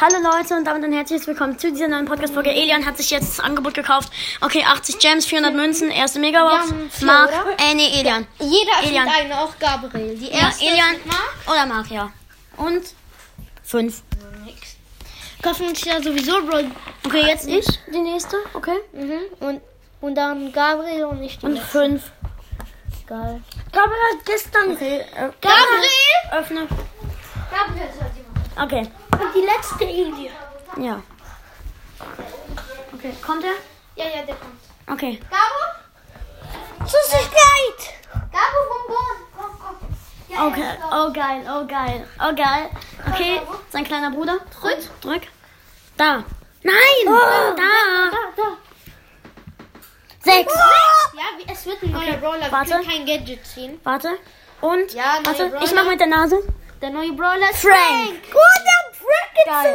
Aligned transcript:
Hallo 0.00 0.16
Leute 0.18 0.54
und 0.54 0.64
damit 0.64 0.84
ein 0.84 0.92
herzliches 0.92 1.26
Willkommen 1.26 1.58
zu 1.58 1.70
dieser 1.70 1.86
neuen 1.88 2.04
Podcast-Folge. 2.06 2.50
Elian 2.50 2.84
hat 2.84 2.96
sich 2.96 3.10
jetzt 3.10 3.38
das 3.38 3.40
Angebot 3.44 3.74
gekauft. 3.74 4.10
Okay, 4.40 4.64
80 4.64 4.98
Gems, 4.98 5.24
400 5.26 5.54
Münzen, 5.54 5.90
erste 5.90 6.18
Megabox. 6.18 6.72
Vier, 6.90 7.06
Mark, 7.06 7.28
oder? 7.30 7.56
äh, 7.58 7.74
nee, 7.74 8.00
Elian. 8.00 8.26
Jeder 8.40 8.72
Elian. 8.82 9.06
öffnet 9.08 9.24
eine, 9.24 9.40
auch 9.40 9.58
Gabriel. 9.58 10.16
Die 10.16 10.26
Ja, 10.26 10.40
erste 10.48 10.64
Elian 10.64 10.94
ist 10.96 11.04
mit 11.04 11.06
Mark. 11.06 11.34
oder 11.46 11.66
Mark, 11.66 11.90
ja. 11.90 12.12
Und 12.56 12.82
fünf. 13.62 14.02
Nix. 14.44 14.76
Kaufen 15.42 15.68
uns 15.68 15.84
ja 15.84 16.02
sowieso 16.02 16.38
Roll. 16.38 16.70
Okay, 17.04 17.22
jetzt 17.26 17.46
ich, 17.46 17.66
die 17.92 17.98
nächste, 18.00 18.36
okay. 18.54 18.76
Mhm. 18.92 19.20
Und, 19.40 19.60
und 20.00 20.14
dann 20.16 20.52
Gabriel 20.52 21.04
und 21.04 21.22
ich 21.22 21.38
die 21.38 21.46
Und 21.46 21.54
letzte. 21.54 21.68
fünf. 21.68 22.02
Geil. 23.06 23.40
Gabriel 23.70 24.02
hat 24.18 24.24
gestern. 24.26 24.72
Okay, 24.72 25.00
äh, 25.14 25.30
Gabriel! 25.40 26.32
öffne. 26.32 26.66
Gabriel. 27.50 27.88
Okay, 28.60 28.88
Und 29.12 29.34
die 29.34 29.40
letzte 29.40 29.84
Elian. 29.84 30.26
ja. 30.78 31.02
Okay, 32.94 33.14
kommt 33.24 33.44
er? 33.44 33.50
Ja, 33.96 34.04
ja, 34.10 34.22
der 34.24 34.36
kommt. 34.36 34.54
Okay. 34.86 35.20
Gabo? 35.30 36.86
Süßigkeit! 36.86 37.94
Gabo, 38.12 38.58
Bonbon. 38.68 39.16
Komm, 39.36 39.58
komm. 39.60 39.76
Ja, 40.28 40.46
Okay, 40.46 40.78
oh 40.92 41.12
geil, 41.12 41.42
oh 41.48 41.66
geil, 41.66 42.06
oh 42.20 42.34
geil. 42.34 42.70
Okay, 43.12 43.40
sein 43.70 43.84
kleiner 43.84 44.10
Bruder. 44.10 44.38
Drück. 44.60 44.78
Drück. 45.00 45.22
Da. 45.96 46.24
Nein! 46.62 47.04
Da. 47.06 47.54
Da, 47.56 47.62
da. 48.36 48.56
Sechs. 50.20 50.54
Ja, 50.54 51.22
wie- 51.38 51.52
es 51.52 51.66
wird 51.66 51.82
ein 51.82 51.90
neuer 51.92 52.16
Brawler. 52.16 52.50
warte. 52.50 52.70
Wir 52.70 52.76
können 52.78 52.88
kein 52.88 53.06
Gadget 53.06 53.46
ziehen. 53.46 53.80
Warte. 53.84 54.18
Und? 54.60 54.92
Ja, 54.94 55.18
warte, 55.24 55.48
Brawler. 55.50 55.62
ich 55.64 55.74
mach 55.74 55.84
mit 55.84 56.00
der 56.00 56.06
Nase. 56.06 56.36
Der 56.80 56.90
neue 56.90 57.12
Brawler 57.12 57.50
ist 57.50 57.60
Frank. 57.60 58.20
Oh, 58.34 58.60
der 58.64 58.74
hat 58.78 58.94
Frank 59.00 59.72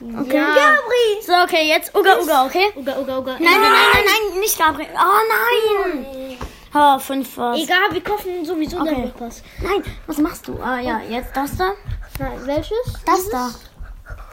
gezogen. 0.00 0.20
Okay. 0.20 0.36
Ja. 0.36 0.46
Gabriel. 0.54 1.22
So, 1.22 1.32
okay, 1.44 1.68
jetzt 1.68 1.94
Uga 1.94 2.18
Uga, 2.20 2.46
okay? 2.46 2.72
Uga, 2.74 2.98
Uga, 2.98 3.18
Uga. 3.18 3.32
Nein, 3.34 3.44
nein, 3.44 3.60
nein, 3.60 3.70
nein, 3.94 4.04
nein, 4.30 4.40
nicht 4.40 4.58
Gabriel. 4.58 4.90
Oh 4.94 5.20
nein. 5.28 6.38
Oh, 6.74 6.98
fünf 6.98 7.36
was. 7.36 7.60
Egal, 7.60 7.92
wir 7.92 8.02
kaufen 8.02 8.44
sowieso 8.44 8.80
Okay. 8.80 8.94
den 8.94 9.12
Pass. 9.12 9.42
Nein, 9.60 9.82
was 10.06 10.18
machst 10.18 10.48
du? 10.48 10.58
Ah 10.62 10.78
ja, 10.80 11.00
jetzt 11.00 11.36
das 11.36 11.56
da. 11.56 11.72
Nein, 12.18 12.46
welches? 12.46 12.92
Das 13.04 13.28
da. 13.28 13.50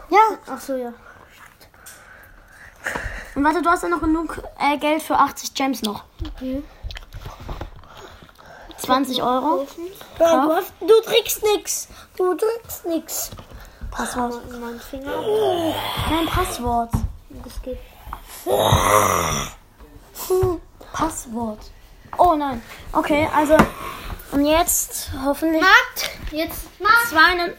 Ja. 0.10 0.38
Ach 0.50 0.60
so, 0.60 0.76
ja. 0.76 0.94
Und 3.36 3.44
warte, 3.44 3.62
du 3.62 3.70
hast 3.70 3.84
ja 3.84 3.90
noch 3.90 4.00
genug 4.02 4.42
äh, 4.60 4.78
Geld 4.78 5.02
für 5.04 5.16
80 5.18 5.54
Gems 5.54 5.82
noch. 5.84 6.04
Okay. 6.36 6.64
20 8.82 9.22
Euro. 9.22 9.68
Ja, 10.20 10.46
du 10.46 10.54
hast, 10.54 10.74
du 10.80 11.02
trägst 11.06 11.44
nix. 11.44 11.88
Du 12.18 12.36
trägst 12.36 12.86
nix. 12.86 13.32
Passwort. 13.92 14.42
Mein 14.60 14.80
Finger. 14.80 15.22
Nein, 16.10 16.26
Passwort. 16.28 16.92
Das 17.44 17.62
geht. 17.62 17.80
Passwort. 20.94 21.60
Oh 22.18 22.36
nein. 22.36 22.62
Okay, 22.92 23.28
also. 23.36 23.58
Und 24.32 24.46
jetzt 24.46 25.10
hoffentlich. 25.26 25.62
Markt. 25.62 26.12
Jetzt 26.32 26.80
Markt. 26.80 27.08
200, 27.08 27.56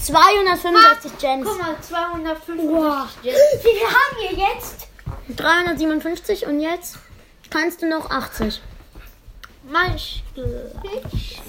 265 0.00 1.18
Gems. 1.18 1.46
Guck 1.46 1.58
mal, 1.60 1.76
250. 1.80 2.68
Wow. 2.68 3.08
Wie 3.22 3.30
viel 3.30 3.86
haben 3.86 4.16
wir 4.18 4.32
jetzt? 4.32 4.88
357 5.36 6.46
und 6.46 6.60
jetzt 6.60 6.98
kannst 7.50 7.82
du 7.82 7.88
noch 7.88 8.10
80. 8.10 8.60
Mach 9.70 9.94
ich. 9.94 10.24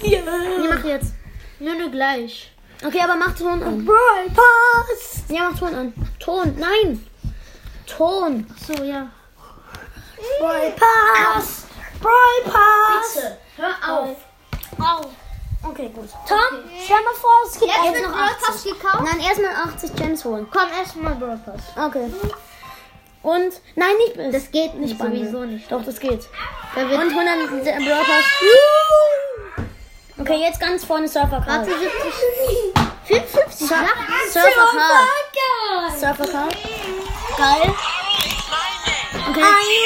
Nee, 0.00 0.22
mach 0.68 0.84
jetzt. 0.84 1.14
Nur 1.58 1.74
nur 1.74 1.90
gleich. 1.90 2.52
Okay, 2.84 3.00
aber 3.00 3.16
mach 3.16 3.36
Ton 3.36 3.60
an. 3.62 3.84
Brawl 3.84 4.28
Pass. 4.28 5.24
Ja, 5.28 5.50
mach 5.50 5.58
Ton 5.58 5.74
an. 5.74 5.92
Ton, 6.20 6.54
nein. 6.56 7.04
Ton. 7.86 8.46
So, 8.64 8.84
ja. 8.84 9.10
Brawl 10.38 10.72
Pass. 10.76 11.64
Brawl 12.00 12.52
Pass. 12.52 13.14
Bitte, 13.14 13.38
hör 13.56 13.92
auf. 13.92 14.16
Au. 14.78 15.68
Okay, 15.68 15.90
gut. 15.94 16.08
Tom, 16.28 16.38
stell 16.84 17.02
mal 17.02 17.14
vor, 17.14 17.30
es 17.46 17.58
gibt 17.58 17.72
Jetzt 17.72 18.02
noch 18.02 18.10
noch 18.10 18.16
Brawl 18.16 18.28
80. 18.28 18.46
Pass 18.46 18.64
gekauft. 18.64 19.04
Nein, 19.04 19.20
erstmal 19.20 19.54
80 19.54 19.96
Gems 19.96 20.24
holen. 20.24 20.46
Komm, 20.52 20.68
erstmal 20.78 21.14
Brawl 21.16 21.40
Pass. 21.44 21.62
Okay. 21.76 22.08
Und, 23.22 23.52
nein, 23.76 23.94
nicht. 23.98 24.34
Das 24.34 24.50
geht 24.50 24.74
nicht, 24.74 24.98
Bundle. 24.98 25.20
sowieso 25.20 25.44
nicht. 25.44 25.70
Doch, 25.70 25.84
das 25.84 26.00
geht. 26.00 26.28
Da 26.74 26.82
Und 26.82 26.90
wird 26.90 27.00
100 27.00 27.66
der 27.66 27.72
Brawl 27.74 28.04
Pass. 28.04 28.24
Okay, 30.18 30.40
jetzt 30.40 30.60
ganz 30.60 30.84
vorne 30.84 31.08
Surfer 31.08 31.40
Card. 31.44 31.66
Warte, 31.66 31.70
70. 31.70 31.92
54 33.04 33.68
Sur. 33.68 33.76
Surfer 34.30 34.68
Card. 34.72 35.98
Surfer 35.98 36.32
Card. 36.32 36.56
Geil. 37.36 37.74
Okay, 39.30 39.40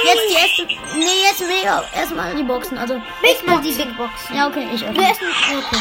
jetzt 0.04 0.28
die 0.28 0.34
erste. 0.34 0.62
Nee, 0.98 1.22
jetzt 1.28 1.40
mega. 1.46 1.84
Erstmal 1.94 2.34
die 2.34 2.42
Boxen. 2.42 2.78
Also. 2.78 3.00
Erstmal 3.22 3.60
die 3.60 3.72
Big 3.72 3.96
Box. 3.96 4.12
Ja, 4.34 4.48
okay, 4.48 4.66
ich 4.74 4.82
öffne. 4.82 5.02
Okay. 5.02 5.76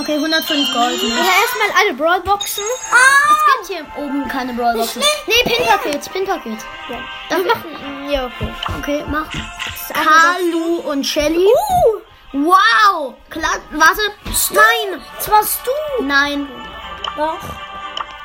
Okay, 0.00 0.14
105 0.16 0.72
Gold. 0.72 1.02
Ja, 1.02 1.08
Ne? 1.08 1.28
erstmal 1.42 1.70
alle 1.80 1.94
Brawl 1.94 2.20
Boxen. 2.22 2.64
Es 2.64 3.68
gibt 3.68 3.78
hier 3.78 4.02
oben 4.02 4.26
keine 4.28 4.52
Brawl 4.54 4.74
Boxen. 4.74 5.02
Nee, 5.26 5.42
Pin-Paket, 5.44 6.12
Pin-Paket. 6.12 6.58
Ja. 6.88 7.36
Wir 7.36 7.44
machen. 7.46 8.10
Ja, 8.10 8.26
okay. 8.26 8.54
Okay, 8.78 9.04
mach. 9.08 9.26
Kalu 9.92 10.76
und 10.90 11.04
Shelly. 11.04 11.48
Wow! 12.32 13.14
Klar, 13.28 13.56
warte. 13.72 14.00
Nein! 14.52 15.02
Das 15.16 15.30
warst 15.30 15.60
du. 15.66 16.04
Nein. 16.04 16.48
Doch. 17.16 17.38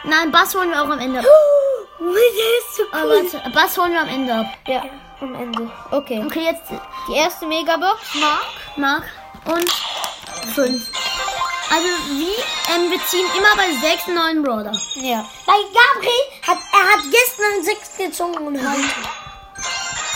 Nein, 0.04 0.32
Bass 0.32 0.54
holen 0.56 0.70
wir 0.70 0.82
auch 0.82 0.90
am 0.90 1.00
Ende. 1.00 1.20
ab. 1.20 1.26
Oh, 1.28 2.04
der 2.04 2.60
ist 2.60 2.76
so 2.78 2.84
Oh, 2.94 3.34
warte, 3.42 3.50
Bass 3.52 3.78
holen 3.78 3.94
wir 3.94 4.02
am 4.02 4.08
Ende 4.10 4.34
ab. 4.34 4.46
Ja, 4.68 4.84
am 5.22 5.34
Ende. 5.36 5.70
Okay. 5.92 6.24
Okay, 6.26 6.44
jetzt 6.46 6.70
Die 7.10 7.16
erste 7.16 7.48
Megabox. 7.48 8.00
Mark. 8.16 8.46
Mark 8.78 9.04
und 9.46 9.72
5. 10.54 10.92
Also 11.70 11.88
wie, 12.10 12.36
ähm, 12.74 12.92
wir 12.92 13.04
ziehen 13.06 13.26
immer 13.38 13.56
bei 13.56 13.72
6 13.74 14.08
neuen 14.08 14.44
Brawler. 14.44 14.72
Ja. 14.96 15.26
Weil 15.46 15.62
Gabriel 15.74 16.26
hat, 16.48 16.58
er 16.72 16.94
hat 16.94 17.02
gestern 17.12 17.64
sechs 17.64 17.98
gezogen 17.98 18.48
und 18.48 18.58
heute. 18.58 18.90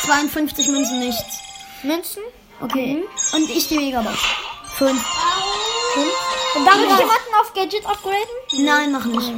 52 0.06 0.68
Münzen 0.70 1.00
nichts. 1.00 1.40
Münzen. 1.84 2.24
Okay. 2.62 3.04
Und 3.34 3.50
ich 3.50 3.68
die 3.68 3.78
Megabox. 3.78 4.18
5. 4.78 4.92
Und 6.56 6.66
dann 6.66 6.84
muss 6.86 7.00
jemanden 7.00 7.34
auf 7.42 7.54
Gadget 7.54 7.86
upgraden? 7.86 8.18
Nein, 8.60 8.92
mach 8.92 9.06
nicht. 9.06 9.34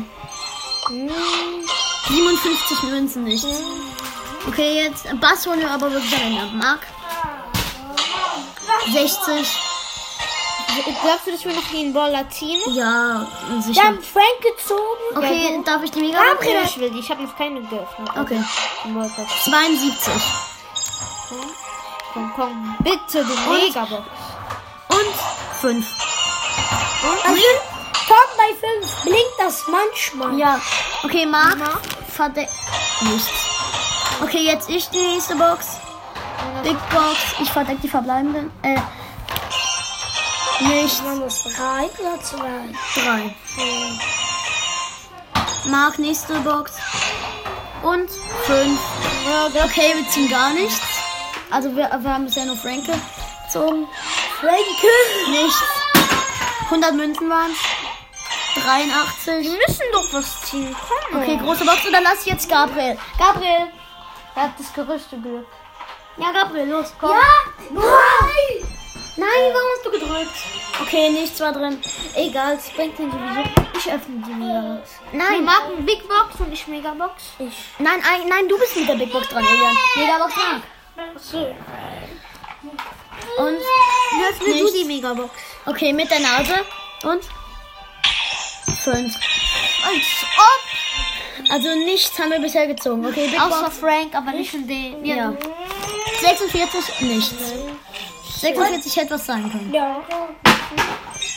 57 2.08 2.84
Münzen 2.84 3.24
nichts. 3.24 3.48
Okay, 4.48 4.84
jetzt 4.84 5.06
Bass 5.20 5.46
holen 5.46 5.60
wir 5.60 5.70
aber 5.70 5.92
wirklich 5.92 6.14
am 6.16 6.22
Ende 6.22 6.42
ab. 6.42 6.50
Mark. 6.54 6.80
60. 8.92 9.71
Glaubst 11.02 11.28
du, 11.28 11.32
dass 11.32 11.44
wir 11.46 11.54
noch 11.54 11.68
den 11.72 11.94
Brawler 11.94 12.30
ziehen? 12.30 12.60
Ja, 12.74 13.26
Wir 13.50 13.62
sicher. 13.62 13.84
haben 13.84 14.02
Frank 14.02 14.42
gezogen. 14.42 15.18
Okay, 15.18 15.62
darf 15.66 15.84
ich 15.84 15.92
die 15.92 16.00
Megabox? 16.02 16.46
Ja, 16.46 16.62
ich 16.64 16.78
will 16.80 16.90
die. 16.92 17.00
Ich 17.00 17.10
habe 17.10 17.24
noch 17.24 17.36
keine 17.38 17.62
geöffnet. 17.62 18.10
Okay. 18.20 18.42
Den 18.86 18.94
Brawl 18.94 19.10
Pass. 19.10 19.44
72. 19.46 20.14
Komm, 22.14 22.32
komm. 22.36 22.76
Bitte, 22.80 23.26
die 23.26 23.50
Megabox. 23.50 24.04
Und 24.90 25.14
5. 25.62 25.86
Also, 27.24 27.42
Tom 28.08 28.18
bei 28.38 28.54
fünf 28.60 29.02
blinkt 29.04 29.36
das 29.40 29.64
manchmal. 29.68 30.38
Ja. 30.38 30.60
Okay, 31.04 31.26
Mark. 31.26 31.58
Verdeckt. 32.10 32.52
Nichts. 33.02 33.30
Okay, 34.22 34.46
jetzt 34.46 34.70
ich 34.70 34.88
die 34.90 34.98
nächste 35.02 35.36
Box. 35.36 35.78
Big 36.64 36.78
Box. 36.90 37.18
Ich 37.42 37.50
verdeck 37.50 37.82
die 37.82 37.88
verbleibenden. 37.88 38.52
Äh. 38.64 38.78
Nichts. 40.68 41.02
Man 41.02 41.20
muss 41.20 41.44
drei 41.44 41.90
oder 42.00 42.22
zwei. 42.22 42.70
Drei. 42.96 43.36
Mark, 45.66 46.00
nächste 46.00 46.34
Box. 46.42 46.74
Und 47.84 48.10
fünf. 48.44 48.80
Okay, 49.56 49.94
wir 49.96 50.10
ziehen 50.10 50.30
gar 50.30 50.54
nichts. 50.54 50.80
Also 51.50 51.76
wir, 51.76 51.90
wir 51.90 52.14
haben 52.14 52.26
bisher 52.26 52.46
nur 52.46 52.58
Franke 52.58 52.94
gezogen. 53.46 53.88
Franke. 54.40 55.32
Nichts. 55.32 55.64
100 56.66 56.94
Münzen 56.96 57.30
waren 57.30 57.52
83. 58.56 59.46
Wir 59.46 59.58
müssen 59.68 59.86
doch 59.92 60.14
was 60.14 60.42
ziehen. 60.44 60.76
Komm. 60.88 61.22
Okay, 61.22 61.38
große 61.38 61.66
Box. 61.66 61.86
Und 61.86 61.94
dann 61.94 62.04
lass 62.04 62.22
ich 62.22 62.28
jetzt 62.28 62.48
Gabriel. 62.50 62.98
Gabriel. 63.18 63.68
Er 64.36 64.44
hat 64.44 64.52
das 64.58 64.74
größte 64.74 65.18
Glück. 65.18 65.48
Ja, 66.18 66.32
Gabriel, 66.32 66.70
los, 66.70 66.94
komm. 67.00 67.10
Nein. 67.10 67.84
Nein, 67.84 68.61
du 70.22 70.30
gedrückt? 70.30 70.82
Okay, 70.82 71.10
nichts 71.10 71.40
war 71.40 71.52
drin. 71.52 71.80
Egal, 72.16 72.56
es 72.56 72.70
bringt 72.70 73.00
ihn 73.00 73.12
sowieso. 73.12 73.50
Ich 73.78 73.92
öffne 73.92 74.24
die 74.28 74.34
Megabox. 74.34 74.90
Wir 75.12 75.20
Nein, 75.20 75.44
machen 75.46 75.86
Big 75.86 76.08
Box 76.08 76.40
und 76.40 76.52
ich 76.54 76.68
Megabox. 76.68 77.24
Ich. 77.40 77.54
nein, 77.80 78.00
nein, 78.04 78.28
nein, 78.28 78.48
du 78.48 78.58
bist 78.58 78.76
mit 78.76 78.88
der 78.90 78.96
Big 78.96 79.12
Box 79.12 79.28
dran, 79.30 79.44
Elian. 79.46 79.76
Megabox 79.96 80.36
Mark. 80.36 80.62
So. 81.20 81.56
Und 83.38 83.58
Öffne 84.30 84.46
du 84.46 84.54
Nichts. 84.54 84.74
die 84.74 84.86
Megabox. 84.86 85.32
Okay, 85.66 85.94
mit 85.94 86.10
der 86.12 86.20
Nase. 86.20 86.54
Und? 87.04 87.24
Fünf. 88.84 89.16
Als 89.86 90.06
ob. 90.38 91.52
Also 91.52 91.70
nichts 91.76 92.18
haben 92.20 92.32
wir 92.32 92.40
bisher 92.40 92.68
gezogen. 92.68 93.06
Okay, 93.06 93.28
Big 93.28 93.42
Außer 93.42 93.64
Box. 93.64 93.78
Frank, 93.80 94.14
aber 94.16 94.32
nicht 94.32 94.54
in 94.54 94.68
den. 94.68 95.04
Ja. 95.06 95.34
46, 96.22 97.02
nichts. 97.02 97.34
46 98.42 98.96
hätte 98.98 99.12
was 99.12 99.26
sein 99.26 99.52
können. 99.52 99.72
Ja. 99.72 100.02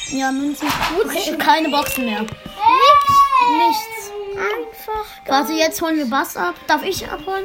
Ja, 0.09 0.33
Münzen. 0.33 0.69
Okay, 1.05 1.37
keine 1.37 1.69
Boxen 1.69 2.07
mehr. 2.07 2.21
Nix. 2.21 2.31
Nichts. 3.59 4.13
Einfach. 4.35 5.07
Warte, 5.27 5.53
jetzt 5.53 5.81
holen 5.83 5.97
wir 5.97 6.07
Bass 6.07 6.37
ab. 6.37 6.55
Darf 6.67 6.83
ich 6.83 7.07
abholen? 7.09 7.45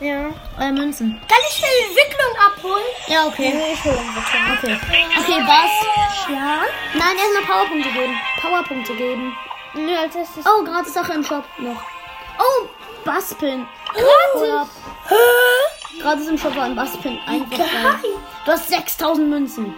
Ja. 0.00 0.30
Äh, 0.58 0.72
Münzen. 0.72 1.20
Kann 1.28 1.38
ich 1.50 1.56
die 1.56 1.88
Entwicklung 1.88 2.36
abholen? 2.38 2.84
Ja, 3.08 3.26
okay. 3.26 3.52
Okay. 3.82 4.78
Okay, 5.18 5.42
Bass. 5.46 5.70
Ja. 6.28 6.62
Nein, 6.94 7.16
erstmal 7.18 7.42
Powerpunkte 7.44 7.90
geben. 7.90 8.20
Powerpunkte 8.40 8.94
geben. 8.94 9.36
Nö, 9.74 9.96
als 9.96 10.14
erstes. 10.14 10.44
Oh, 10.46 10.64
gratis 10.64 10.94
Sache 10.94 11.12
im 11.14 11.24
Shop 11.24 11.44
noch. 11.58 11.82
Oh, 12.38 12.68
Basspin. 13.04 13.66
Gratis. 13.92 14.70
Gratis 16.00 16.28
im 16.28 16.38
Shop 16.38 16.54
war 16.56 16.64
ein 16.64 16.76
Basspin. 16.76 17.18
Einfach 17.26 17.58
geil. 17.58 17.68
Du 18.44 18.52
hast 18.52 18.68
6000 18.68 19.28
Münzen. 19.28 19.74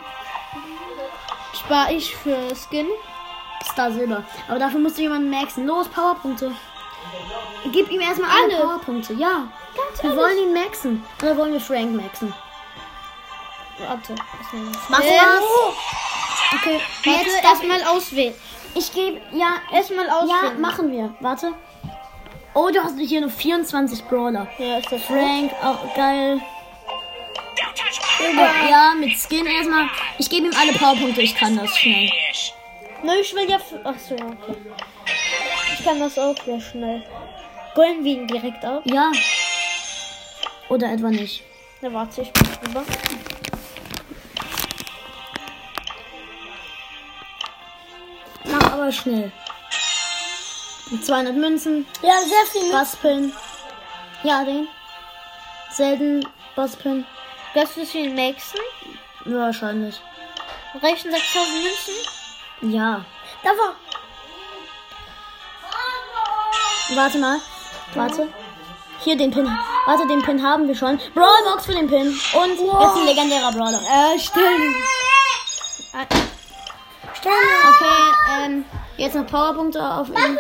Spar 1.55 1.91
ich 1.91 2.15
für 2.17 2.37
Skin. 2.55 2.87
Star 3.65 3.91
Silber. 3.93 4.25
Aber 4.49 4.59
dafür 4.59 4.81
musst 4.81 4.99
du 4.99 5.03
jemanden 5.03 5.31
maxen. 5.31 5.67
Los, 5.67 5.89
Powerpunkte. 5.89 6.53
Gib 7.73 7.91
ihm 7.91 8.01
erstmal 8.01 8.31
alle 8.31 8.55
Alle. 8.55 8.63
Powerpunkte. 8.65 9.15
Ja. 9.15 9.49
Ganz 9.77 10.03
Wir 10.03 10.17
wollen 10.17 10.39
ihn 10.39 10.53
maxen. 10.55 11.05
Oder 11.23 11.37
wollen 11.37 11.53
wir 11.53 11.61
Frank 11.61 11.95
maxen? 11.95 12.35
Warte. 13.79 14.15
Mach 14.89 15.01
Äh, 15.01 15.05
was. 15.19 16.55
Okay. 16.61 16.81
Warte, 17.05 17.31
erstmal 17.43 17.83
auswählen. 17.85 18.35
ich 18.75 18.93
gebe. 18.93 19.21
Ja, 19.33 19.55
Erstmal 19.73 20.07
ja, 20.07 20.13
auswählen. 20.19 20.61
machen 20.61 20.93
wir. 20.93 21.15
Warte. 21.21 21.53
Oh, 22.55 22.71
du 22.73 22.83
hast 22.83 22.99
hier 22.99 23.21
nur 23.21 23.31
24 23.31 24.05
Brawler. 24.05 24.47
Ja, 24.59 24.79
ist 24.79 24.93
das 24.93 25.03
Frank, 25.03 25.53
auch 25.63 25.95
geil. 25.95 26.41
Oh, 28.21 28.69
ja, 28.71 28.93
mit 28.99 29.13
Skin 29.19 29.47
erstmal. 29.47 29.89
Ich 30.19 30.29
gebe 30.29 30.47
ihm 30.47 30.53
alle 30.61 30.73
Powerpunkte, 30.73 31.23
ich 31.23 31.35
kann 31.35 31.57
das 31.57 31.77
schnell. 31.79 32.11
Nö, 33.03 33.13
ich 33.21 33.35
will 33.35 33.49
ja. 33.51 33.59
für- 33.59 33.81
Ach 33.85 33.99
so, 33.99 34.15
okay. 34.15 34.57
Ich 35.79 35.85
kann 35.85 35.99
das 35.99 36.19
auch 36.19 36.37
sehr 36.45 36.61
schnell. 36.61 37.03
Golden 37.75 38.05
wir 38.05 38.13
ihn 38.13 38.27
direkt 38.29 38.65
ab. 38.65 38.83
Ja. 38.85 39.11
Oder 40.69 40.93
etwa 40.93 41.09
nicht. 41.11 41.43
Na, 41.81 41.93
warte, 41.93 42.23
ich 42.23 42.33
bin 42.33 42.47
drüber. 42.63 42.85
Mach 48.45 48.73
aber 48.73 48.93
schnell. 48.93 49.33
Mit 50.93 51.07
200 51.07 51.35
Münzen, 51.35 51.87
Ja, 52.03 52.21
sehr 52.21 52.45
viel. 52.53 52.71
Basspin. 52.71 53.33
Ja, 54.25 54.45
den. 54.45 54.69
Selten 55.71 56.29
Basspin. 56.55 57.07
Glaubst 57.55 57.79
du, 57.79 57.81
wir 57.81 58.01
ihn 58.05 58.15
maxen? 58.15 58.61
Ja, 59.25 59.39
wahrscheinlich. 59.39 59.99
Reichen 60.83 61.11
6000 61.11 61.63
Münzen? 61.63 62.75
Ja. 62.75 63.05
Da 63.43 63.49
war. 63.51 63.75
Warte 66.95 67.19
mal. 67.19 67.41
Warte. 67.95 68.29
Hier 69.01 69.17
den 69.17 69.31
Pin. 69.31 69.51
Warte, 69.87 70.07
den 70.07 70.21
Pin 70.21 70.43
haben 70.43 70.69
wir 70.69 70.75
schon. 70.75 71.01
Brawlbox 71.15 71.65
für 71.65 71.73
den 71.73 71.89
Pin. 71.89 72.09
Und 72.09 72.59
jetzt 72.59 72.97
ein 72.97 73.07
legendärer 73.07 73.51
Brawler. 73.53 73.81
Äh, 73.81 74.19
stimmt. 74.19 74.77
Okay, 77.25 78.45
ähm, 78.45 78.65
jetzt 78.99 79.15
noch 79.15 79.27
Powerpunkte 79.27 79.83
auf 79.83 80.09
ihn. 80.09 80.39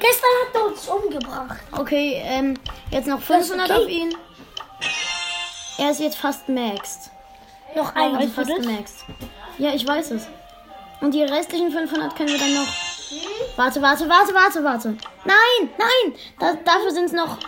Gestern 0.00 0.30
hat 0.46 0.54
er 0.54 0.66
uns 0.66 0.88
umgebracht. 0.88 1.60
Okay, 1.72 2.20
ähm, 2.24 2.58
jetzt 2.90 3.06
noch 3.06 3.20
500 3.20 3.70
okay. 3.70 3.80
auf 3.80 3.88
ihn. 3.88 4.14
Er 5.78 5.90
ist 5.90 6.00
jetzt 6.00 6.16
fast 6.16 6.48
maxed. 6.48 7.10
Noch 7.74 7.94
Also 7.94 8.16
ein 8.16 8.30
fast 8.30 8.48
gemaxt. 8.48 9.04
Ja, 9.58 9.74
ich 9.74 9.86
weiß 9.86 10.10
es. 10.12 10.26
Und 11.00 11.14
die 11.14 11.22
restlichen 11.22 11.70
500 11.70 12.16
können 12.16 12.28
wir 12.28 12.38
dann 12.38 12.54
noch. 12.54 12.66
Warte, 13.56 13.82
warte, 13.82 14.08
warte, 14.08 14.34
warte, 14.34 14.64
warte. 14.64 14.88
Nein, 15.24 15.70
nein! 15.78 16.14
Da, 16.38 16.54
dafür 16.64 16.90
sind 16.90 17.06
es 17.06 17.12
noch. 17.12 17.38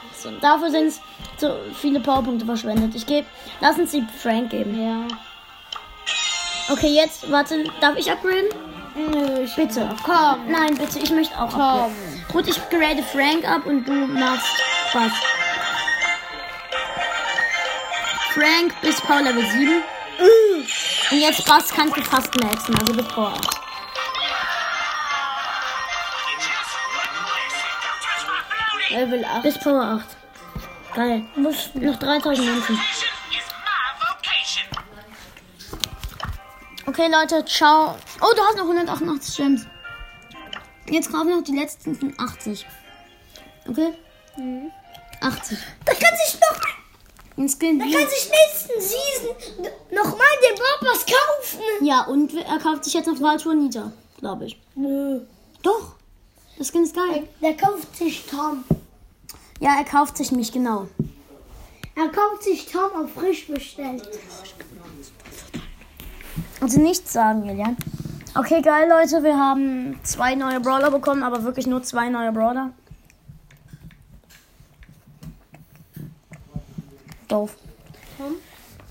Dafür 0.40 0.70
sind 0.70 0.88
es 0.88 1.00
so 1.38 1.54
viele 1.74 2.00
Powerpunkte 2.00 2.44
verschwendet. 2.44 2.94
Ich 2.94 3.06
gebe. 3.06 3.26
Lass 3.60 3.78
uns 3.78 3.92
die 3.92 4.04
Frank 4.18 4.50
geben. 4.50 4.80
Ja. 4.80 5.06
Okay, 6.70 6.88
jetzt, 6.88 7.30
warte, 7.30 7.64
darf 7.80 7.96
ich 7.96 8.10
upgraden? 8.10 8.48
Nö, 8.94 9.42
ich 9.42 9.54
Bitte. 9.54 9.88
Komm. 10.04 10.50
Nein, 10.50 10.76
bitte, 10.76 10.98
ich 10.98 11.10
möchte 11.10 11.34
auch 11.36 11.54
upgraden. 11.54 12.21
Gut, 12.32 12.48
ich 12.48 12.56
grade 12.70 13.02
Frank 13.02 13.44
ab 13.46 13.66
und 13.66 13.84
du 13.84 13.92
machst 13.92 14.62
was. 14.94 15.12
Frank 18.32 18.80
bis 18.80 18.98
Power 19.02 19.20
Level 19.20 19.46
7. 19.46 19.82
Und 21.10 21.18
jetzt 21.20 21.44
Bass 21.46 21.68
kannst 21.68 21.94
du 21.94 22.02
fast 22.02 22.34
maxen, 22.42 22.74
also 22.78 22.92
8. 22.92 23.40
Level 28.90 29.24
8. 29.24 29.42
Bis 29.42 29.58
Power 29.58 29.82
8. 29.82 30.06
Geil. 30.94 31.24
Noch 31.36 31.98
3000 31.98 32.46
Münzen. 32.46 32.80
Okay, 36.86 37.08
Leute, 37.10 37.44
ciao. 37.44 37.98
Oh, 38.20 38.32
du 38.34 38.42
hast 38.42 38.56
noch 38.56 38.64
188 38.64 39.36
Gems. 39.36 39.66
Jetzt 40.92 41.10
kaufen 41.10 41.28
wir 41.28 41.36
noch 41.36 41.44
die 41.44 41.56
letzten 41.56 42.14
80. 42.18 42.66
Okay? 43.66 43.94
80. 45.22 45.58
Da 45.86 45.94
kann 45.94 46.16
sich 46.22 46.38
noch. 46.38 46.60
Den 47.34 47.48
Skin 47.48 47.78
Da 47.78 47.86
kann 47.86 48.08
sich 48.10 48.30
nächsten 48.30 48.78
Season 48.78 49.72
nochmal 49.90 50.26
den 50.46 50.54
Papas 50.54 51.06
kaufen. 51.06 51.86
Ja, 51.86 52.02
und 52.02 52.34
er 52.34 52.58
kauft 52.58 52.84
sich 52.84 52.92
jetzt 52.92 53.06
noch 53.06 53.18
Waltour 53.22 53.54
Nita, 53.54 53.90
glaube 54.18 54.44
ich. 54.44 54.60
Nö. 54.74 55.22
Doch. 55.62 55.94
Das 56.58 56.68
Skin 56.68 56.82
ist 56.82 56.94
geil. 56.94 57.26
Der 57.40 57.56
kauft 57.56 57.96
sich 57.96 58.26
Tom. 58.26 58.62
Ja, 59.60 59.78
er 59.78 59.84
kauft 59.84 60.18
sich 60.18 60.30
mich, 60.30 60.52
genau. 60.52 60.88
Er 61.96 62.08
kauft 62.08 62.42
sich 62.42 62.66
Tom 62.66 63.02
auf 63.02 63.14
frisch 63.14 63.46
bestellt. 63.46 64.06
Also 66.60 66.78
nichts 66.80 67.14
sagen, 67.14 67.46
Julian. 67.46 67.78
Okay, 68.34 68.62
geil, 68.62 68.88
Leute. 68.88 69.22
Wir 69.22 69.36
haben 69.38 69.98
zwei 70.04 70.34
neue 70.34 70.60
Brawler 70.60 70.90
bekommen, 70.90 71.22
aber 71.22 71.42
wirklich 71.44 71.66
nur 71.66 71.82
zwei 71.82 72.08
neue 72.08 72.32
Brawler. 72.32 72.70
Doof. 77.28 77.56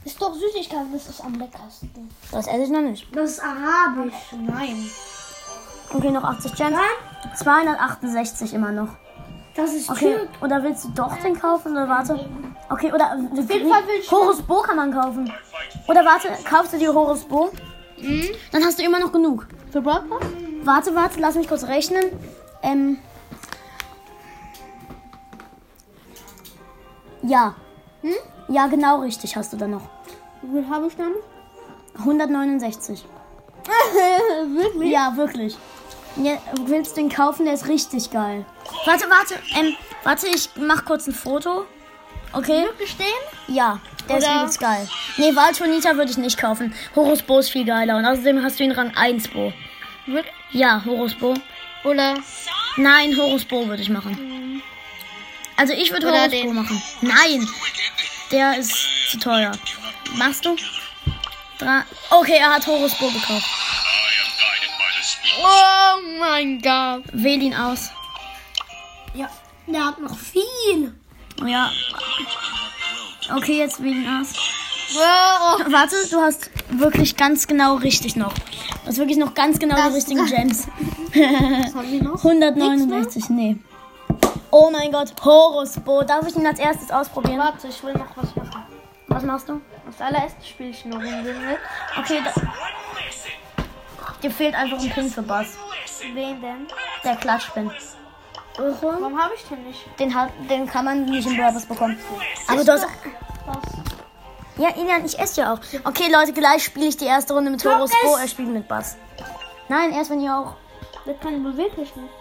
Ist 0.04 0.20
doch 0.22 0.34
Süßigkeit, 0.34 0.86
das 0.94 1.10
ist 1.10 1.24
am 1.24 1.36
leckersten. 1.36 2.10
Das 2.32 2.48
esse 2.48 2.64
ich 2.64 2.70
noch 2.70 2.82
nicht. 2.82 3.16
Das 3.16 3.32
ist 3.32 3.40
arabisch. 3.40 4.14
Nein. 4.40 4.90
Okay, 5.94 6.10
noch 6.12 6.24
80 6.24 6.56
Gems. 6.56 6.78
268 7.36 8.54
immer 8.54 8.72
noch. 8.72 8.90
Das 9.56 9.74
ist 9.74 9.90
Okay, 9.90 10.16
Türk. 10.16 10.30
oder 10.42 10.64
willst 10.64 10.86
du 10.86 10.90
doch 10.90 11.16
den 11.18 11.38
kaufen 11.40 11.74
oder 11.74 11.88
warte? 11.88 12.26
Okay, 12.70 12.92
oder 12.94 13.12
auf 13.14 13.38
jeden 13.52 13.70
Fall 13.70 13.86
will 13.86 14.00
ich- 14.02 14.10
Horus 14.12 14.42
Bo 14.42 14.62
kann 14.62 14.78
man 14.78 14.92
kaufen. 14.94 15.32
Oder 15.88 16.06
warte, 16.06 16.30
kaufst 16.50 16.74
du 16.74 16.78
die 16.78 16.88
Horus 16.88 17.24
Bo? 17.26 17.52
Mhm. 18.02 18.30
Dann 18.52 18.64
hast 18.64 18.80
du 18.80 18.84
immer 18.84 19.00
noch 19.00 19.12
genug. 19.12 19.48
Für 19.72 19.82
Brawl 19.82 20.04
Pass? 20.04 20.28
Warte, 20.64 20.96
warte, 20.96 21.20
lass 21.20 21.36
mich 21.36 21.48
kurz 21.48 21.64
rechnen. 21.64 22.04
Ähm. 22.62 22.98
Ja. 27.24 27.56
Hm? 28.02 28.14
Ja, 28.48 28.68
genau 28.68 29.02
richtig 29.02 29.36
hast 29.36 29.54
du 29.54 29.58
dann 29.58 29.72
noch. 29.72 29.90
Wie 30.42 30.62
viel 30.62 30.70
habe 30.70 30.88
ich 30.88 30.96
dann? 30.96 31.14
169. 32.00 33.06
Wirklich? 34.56 34.92
Ja, 34.92 35.16
wirklich. 35.16 35.58
Ja, 36.16 36.38
willst 36.66 36.98
du 36.98 37.02
den 37.02 37.10
kaufen? 37.10 37.46
Der 37.46 37.54
ist 37.54 37.68
richtig 37.68 38.12
geil. 38.12 38.46
Warte, 38.86 39.06
warte. 39.10 39.36
Ähm, 39.58 39.76
warte, 40.04 40.28
ich 40.28 40.50
mach 40.56 40.84
kurz 40.84 41.08
ein 41.08 41.14
Foto. 41.14 41.66
Okay? 42.34 42.64
Wirklich 42.66 42.96
den? 42.98 43.06
Ja, 43.56 43.80
der 44.08 44.18
ist 44.18 44.26
Oder- 44.28 44.36
übelst 44.40 44.60
geil. 44.60 44.88
Nee, 45.18 45.36
Waltonita 45.36 45.96
würde 45.96 46.12
ich 46.12 46.18
nicht 46.18 46.38
kaufen. 46.38 46.74
Horus 46.96 47.22
Bo 47.22 47.40
ist 47.40 47.50
viel 47.50 47.66
geiler. 47.66 47.98
Und 47.98 48.06
außerdem 48.06 48.42
hast 48.44 48.60
du 48.60 48.64
ihn 48.64 48.72
Rang 48.72 48.96
1 48.96 49.28
Bo. 49.30 49.52
Wird- 50.08 50.26
Ja, 50.52 50.82
Horus 50.86 51.14
Bo. 51.16 51.34
Oder 51.84 52.16
Nein, 52.78 53.16
Horus 53.18 53.44
Bo 53.46 53.68
würde 53.68 53.82
ich 53.82 53.90
machen. 53.90 54.62
Also 55.58 55.74
ich 55.74 55.92
würde 55.92 56.08
Oder 56.08 56.20
Horus 56.20 56.32
den- 56.32 56.48
Bo 56.48 56.54
machen. 56.54 56.82
Nein, 57.02 57.48
der 58.32 58.58
ist 58.58 58.74
zu 59.12 59.20
teuer. 59.20 59.52
Machst 60.16 60.46
du? 60.46 60.56
Dra 61.60 61.84
okay, 62.10 62.38
er 62.40 62.54
hat 62.54 62.66
Horus 62.66 62.96
Bo 62.98 63.08
gekauft. 63.10 63.46
Oh 65.44 66.02
mein 66.20 66.62
Gott. 66.62 67.04
Wähl 67.14 67.42
ihn 67.42 67.54
aus. 67.56 67.90
Ja. 69.14 69.30
Der 69.68 69.86
hat 69.86 70.00
noch 70.00 70.18
viel. 70.18 70.94
Ja. 71.46 71.72
Okay, 73.36 73.60
jetzt 73.60 73.80
aus. 73.80 74.34
Oh. 74.94 75.72
Warte, 75.72 75.96
du 76.10 76.20
hast 76.20 76.50
wirklich 76.70 77.16
ganz 77.16 77.48
genau 77.48 77.76
richtig 77.76 78.16
noch. 78.16 78.34
Das 78.84 78.96
ist 78.96 79.00
wirklich 79.00 79.18
noch 79.18 79.34
ganz 79.34 79.58
genau 79.60 79.76
die 79.90 79.96
richtigen 79.96 80.26
Gems. 80.26 80.68
Was 81.14 81.76
haben 81.76 81.92
wir 81.92 82.04
noch? 82.04 82.16
169, 82.24 83.30
nee. 83.30 83.58
Oh 84.50 84.70
mein 84.72 84.92
Gott, 84.92 85.14
Horusbo. 85.24 86.04
Darf 86.04 86.28
ich 86.28 86.36
ihn 86.36 86.46
als 86.46 86.60
erstes 86.60 86.92
ausprobieren? 86.92 87.40
Warte, 87.40 87.68
ich 87.68 87.84
will 87.84 87.94
noch 87.94 88.18
was 88.18 88.36
machen. 88.36 88.64
Was 89.08 89.24
machst 89.24 89.50
du? 89.50 89.62
Das 89.86 90.02
allererste 90.02 90.46
spiele 90.46 90.70
ich 90.70 90.86
noch. 90.86 90.98
Okay, 90.98 92.22
da, 92.24 92.34
dir 94.22 94.32
fehlt 94.32 94.56
einfach 94.56 94.80
ein 94.80 94.90
Pin 94.90 95.10
für 95.10 95.22
Bass. 95.22 95.58
Wen 96.14 96.42
denn? 96.42 96.68
Der 97.04 97.16
Klatschpin. 97.16 97.72
Warum 98.58 99.22
habe 99.22 99.34
ich 99.36 99.44
den 99.46 99.64
nicht? 99.64 100.00
Den, 100.00 100.14
hat, 100.14 100.30
den 100.50 100.68
kann 100.68 100.86
man 100.86 101.06
nicht 101.06 101.28
im 101.28 101.38
Brawlers 101.38 101.66
bekommen. 101.66 101.98
Aber 102.48 102.64
du 102.64 102.72
hast... 102.74 102.86
Ja, 104.58 104.70
Ilian, 104.76 105.06
ich 105.06 105.18
esse 105.18 105.42
ja 105.42 105.54
auch. 105.54 105.60
Okay, 105.86 106.12
Leute, 106.12 106.34
gleich 106.34 106.64
spiele 106.64 106.88
ich 106.88 106.98
die 106.98 107.06
erste 107.06 107.34
Runde 107.34 107.50
mit 107.50 107.64
Horus 107.66 107.92
Bo. 108.04 108.16
Er 108.18 108.28
spielt 108.28 108.50
mit 108.50 108.68
Bass. 108.68 108.98
Nein, 109.70 109.92
erst 109.94 110.12
wenn 110.12 110.22
ihr 110.22 110.36
auch... 110.36 110.56
Der 111.06 111.16
kann 111.16 111.42
beweglich 111.44 111.96
nicht. 111.96 112.14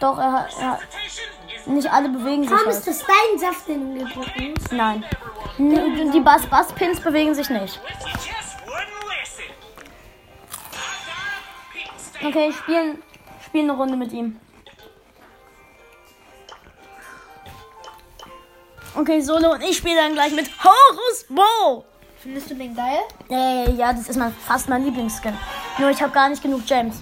Doch, 0.00 0.18
er 0.18 0.32
hat... 0.32 0.48
Er 0.58 0.70
hat 0.72 0.80
nicht 1.66 1.90
alle 1.90 2.08
bewegen 2.08 2.42
sich 2.42 2.50
Tom, 2.50 2.58
halt. 2.58 2.76
ist 2.76 2.86
das 2.86 3.04
dein 3.04 3.38
Saft, 3.38 3.68
den 3.68 3.98
du 3.98 4.04
gebrochen? 4.04 4.54
Nein. 4.70 5.04
Die 5.58 6.20
Bass-Bass-Pins 6.20 7.00
bewegen 7.00 7.34
sich 7.34 7.50
nicht. 7.50 7.80
Okay, 12.24 12.52
spielen, 12.52 13.02
spielen 13.44 13.70
eine 13.70 13.78
Runde 13.78 13.96
mit 13.96 14.12
ihm. 14.12 14.40
Okay, 18.96 19.20
Solo 19.20 19.52
und 19.52 19.62
ich 19.62 19.76
spiele 19.76 19.96
dann 19.96 20.14
gleich 20.14 20.32
mit 20.32 20.48
Horus 20.64 21.26
Bo. 21.28 21.84
Findest 22.22 22.50
du 22.50 22.54
den 22.54 22.74
geil? 22.74 23.00
Äh, 23.28 23.70
ja, 23.72 23.92
das 23.92 24.08
ist 24.08 24.16
mein, 24.16 24.34
fast 24.34 24.70
mein 24.70 24.84
Lieblingsskin. 24.84 25.36
Nur 25.78 25.90
ich 25.90 26.00
habe 26.00 26.12
gar 26.12 26.30
nicht 26.30 26.42
genug 26.42 26.66
Gems. 26.66 26.96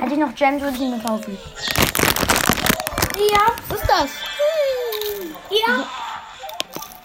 Hätte 0.00 0.12
ich 0.12 0.18
noch 0.18 0.34
Gems, 0.36 0.62
würde 0.62 0.76
ich 0.76 0.82
ihn 0.82 0.96
mir 0.96 1.02
kaufen. 1.02 1.36
Ja. 3.16 3.46
Was 3.68 3.80
ist 3.80 3.90
das? 3.90 4.10
Ja. 5.50 5.84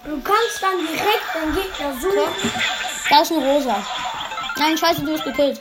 Du 0.05 0.21
kannst 0.21 0.61
dann 0.61 0.77
direkt 0.85 1.33
den 1.33 1.55
Gegner 1.55 1.93
suchen. 1.99 2.61
Da 3.09 3.21
ist 3.21 3.31
ein 3.31 3.43
rosa. 3.43 3.83
Nein, 4.57 4.77
scheiße, 4.77 5.01
du 5.01 5.13
bist 5.13 5.23
gekillt. 5.23 5.59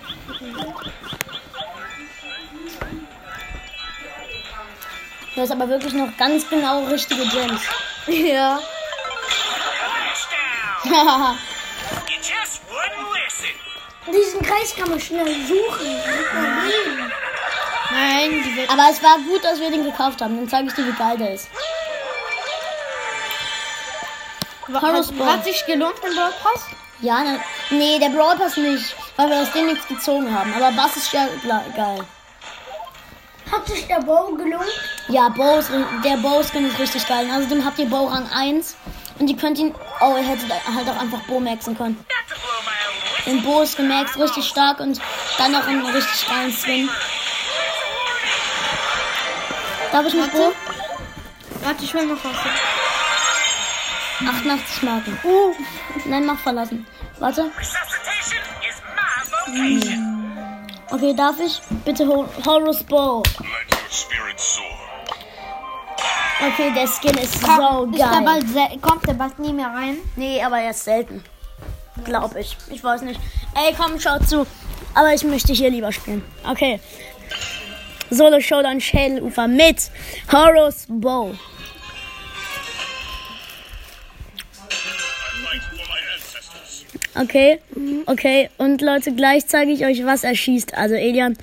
Du 5.34 5.40
hast 5.40 5.50
aber 5.50 5.68
wirklich 5.68 5.94
noch 5.94 6.14
ganz 6.18 6.48
genau 6.48 6.84
richtige 6.84 7.26
Gems. 7.28 7.62
Ja. 8.06 8.60
Diesen 14.12 14.42
Kreis 14.42 14.74
kann 14.76 14.90
man 14.90 15.00
schnell 15.00 15.34
suchen. 15.46 15.96
Nein, 17.92 18.42
die 18.44 18.56
wird. 18.56 18.70
aber 18.70 18.88
es 18.90 19.02
war 19.02 19.16
gut, 19.18 19.44
dass 19.44 19.60
wir 19.60 19.70
den 19.70 19.84
gekauft 19.84 20.20
haben. 20.20 20.36
Dann 20.36 20.48
zeige 20.48 20.68
ich 20.68 20.74
dir, 20.74 20.86
wie 20.86 20.92
geil 20.92 21.16
der 21.18 21.34
ist. 21.34 21.48
Hat, 24.72 25.26
hat 25.26 25.44
sich 25.44 25.64
gelohnt, 25.66 25.94
den 26.02 26.14
Brawl 26.14 26.32
Pass? 26.42 26.66
Ja, 27.00 27.20
ne, 27.22 27.40
nee, 27.70 27.98
der 27.98 28.10
Brawl 28.10 28.36
Pass 28.36 28.56
nicht, 28.56 28.94
weil 29.16 29.30
wir 29.30 29.42
aus 29.42 29.52
dem 29.52 29.66
nichts 29.66 29.86
gezogen 29.86 30.34
haben. 30.34 30.52
Aber 30.54 30.72
Bass 30.72 30.96
ist 30.96 31.12
ja 31.12 31.28
geil. 31.76 32.04
Hat 33.52 33.66
sich 33.66 33.86
der 33.86 34.00
Bau 34.00 34.32
gelohnt? 34.32 34.64
Ja, 35.08 35.28
Bow 35.28 35.58
ist, 35.58 35.70
der 36.04 36.16
Bow-Skin 36.16 36.66
ist 36.66 36.78
richtig 36.78 37.06
geil. 37.06 37.28
Außerdem 37.30 37.64
habt 37.64 37.78
ihr 37.78 37.86
Bow 37.86 38.06
Rang 38.06 38.26
1 38.32 38.76
und 39.18 39.28
ihr 39.28 39.36
könnt 39.36 39.58
ihn. 39.58 39.74
Oh, 40.00 40.16
ihr 40.16 40.26
hättet 40.26 40.50
halt 40.50 40.88
auch 40.88 40.98
einfach 40.98 41.20
Bow 41.24 41.38
maxen 41.38 41.76
können. 41.76 42.02
Den 43.26 43.42
Bow 43.42 43.62
ist 43.62 43.76
gemaxt, 43.76 44.18
richtig 44.18 44.46
stark 44.46 44.80
und 44.80 45.00
dann 45.38 45.52
noch 45.52 45.66
einen 45.66 45.84
richtig 45.84 46.26
geilen 46.26 46.52
Skin. 46.52 46.88
Darf 49.92 50.06
ich 50.06 50.14
mit 50.14 50.32
Bow? 50.32 50.52
Warte, 51.62 51.84
ich 51.84 51.94
will 51.94 52.06
noch 52.06 52.24
was. 52.24 52.36
88 54.28 54.82
Marken. 54.82 55.18
Oh, 55.24 55.54
nein, 56.06 56.24
mach 56.24 56.38
verlassen. 56.38 56.86
Warte. 57.18 57.50
Okay, 60.92 61.14
darf 61.14 61.36
ich? 61.40 61.60
Bitte 61.84 62.06
Hor 62.06 62.28
Horus 62.46 62.82
Bow. 62.84 63.22
Okay, 66.44 66.72
der 66.74 66.86
Skin 66.88 67.16
ist 67.18 67.40
so 67.40 67.86
Ist 67.90 67.98
der 67.98 68.06
geil. 68.08 68.22
bald 68.24 68.48
sel- 68.48 68.78
kommt 68.80 69.06
der 69.06 69.14
bald 69.14 69.38
nie 69.38 69.52
mehr 69.52 69.68
rein? 69.72 69.98
Nee, 70.16 70.42
aber 70.42 70.58
er 70.58 70.70
ist 70.70 70.84
selten. 70.84 71.22
Glaub 72.04 72.34
ich. 72.36 72.56
Ich 72.70 72.82
weiß 72.82 73.02
nicht. 73.02 73.20
Ey, 73.54 73.74
komm, 73.78 73.98
schau 74.00 74.18
zu. 74.18 74.46
Aber 74.94 75.14
ich 75.14 75.22
möchte 75.24 75.52
hier 75.52 75.70
lieber 75.70 75.92
spielen. 75.92 76.22
Okay. 76.48 76.80
Solo 78.10 78.40
Showdown 78.40 78.80
Schädelufer 78.80 79.46
mit 79.48 79.90
Horus 80.30 80.86
Bow. 80.88 81.34
Okay. 87.22 87.60
Okay. 88.06 88.50
Und 88.58 88.82
Leute, 88.82 89.12
gleich 89.12 89.46
zeige 89.46 89.72
ich 89.72 89.84
euch, 89.84 90.04
was 90.04 90.24
er 90.24 90.34
schießt. 90.34 90.74
Also 90.74 90.94
Elian. 90.94 91.36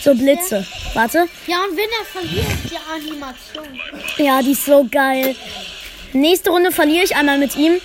So 0.00 0.14
Blitze. 0.14 0.66
Warte. 0.94 1.26
Ja, 1.46 1.64
und 1.64 1.76
wenn 1.76 1.88
er 1.98 2.04
verliert, 2.06 2.46
die 2.70 3.10
Animation. 3.10 3.80
Ja, 4.16 4.42
die 4.42 4.52
ist 4.52 4.64
so 4.64 4.86
geil. 4.90 5.34
Nächste 6.12 6.50
Runde 6.50 6.70
verliere 6.70 7.04
ich 7.04 7.16
einmal 7.16 7.38
mit 7.38 7.56
ihm. 7.56 7.80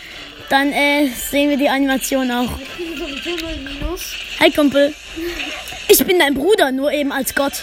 Dann 0.50 0.72
äh, 0.72 1.08
sehen 1.08 1.50
wir 1.50 1.58
die 1.58 1.70
Animation 1.70 2.30
auch. 2.32 2.58
Wir 2.58 2.66
kriegen 2.68 2.98
sowieso 2.98 3.46
0 3.46 3.56
Minus. 3.58 4.14
Hi 4.40 4.52
Kumpel. 4.52 4.94
Ich 5.88 6.06
bin 6.06 6.20
dein 6.20 6.34
Bruder, 6.34 6.72
nur 6.72 6.92
eben 6.92 7.12
als 7.12 7.34
Gott. 7.34 7.54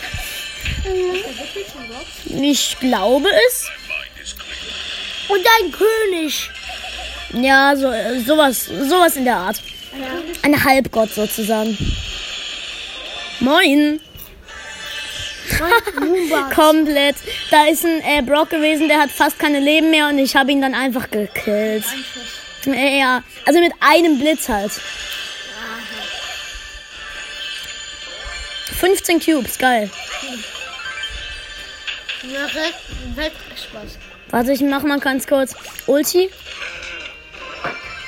Ich 2.26 2.76
glaube 2.80 3.28
es. 3.48 3.68
Und 5.28 5.44
dein 5.44 5.72
König. 5.72 6.50
Ja, 7.32 7.76
so, 7.76 7.88
äh, 7.88 8.20
sowas, 8.20 8.64
sowas 8.64 9.16
in 9.16 9.24
der 9.24 9.36
Art. 9.36 9.62
Ein 10.42 10.64
Halbgott 10.64 11.12
sozusagen. 11.12 11.76
Moin. 13.40 14.00
Komplett. 16.54 17.16
Da 17.50 17.66
ist 17.66 17.84
ein 17.84 18.00
äh, 18.02 18.22
Brock 18.22 18.50
gewesen, 18.50 18.88
der 18.88 18.98
hat 18.98 19.10
fast 19.10 19.38
keine 19.38 19.60
Leben 19.60 19.90
mehr 19.90 20.08
und 20.08 20.18
ich 20.18 20.36
habe 20.36 20.52
ihn 20.52 20.62
dann 20.62 20.74
einfach 20.74 21.10
gekillt. 21.10 21.84
Äh, 22.66 22.98
ja, 22.98 23.22
also 23.46 23.60
mit 23.60 23.72
einem 23.80 24.18
Blitz 24.18 24.48
halt. 24.48 24.72
15 28.78 29.20
Cubes, 29.20 29.58
geil. 29.58 29.90
Warte, 34.30 34.52
ich 34.52 34.60
mach 34.60 34.82
mal 34.82 35.00
ganz 35.00 35.26
kurz. 35.26 35.54
Ulti. 35.86 36.30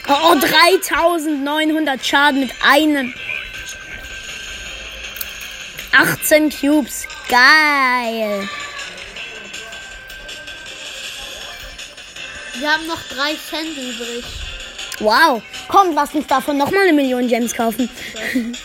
Oh, 0.08 0.32
oh 0.32 0.34
3900 0.38 2.04
Schaden 2.04 2.40
mit 2.40 2.52
einem. 2.62 3.14
18 5.92 6.50
Cubes. 6.50 7.06
Geil. 7.28 8.48
Wir 12.54 12.72
haben 12.72 12.86
noch 12.86 13.02
3 13.08 13.34
Cent 13.36 13.76
übrig. 13.76 14.24
Wow. 14.98 15.42
Komm, 15.68 15.94
lass 15.94 16.14
uns 16.14 16.26
davon 16.26 16.58
nochmal 16.58 16.82
eine 16.82 16.92
Million 16.92 17.28
Gems 17.28 17.54
kaufen. 17.54 17.88